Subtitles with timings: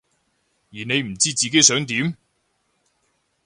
[0.71, 2.17] 而你唔知自己想點？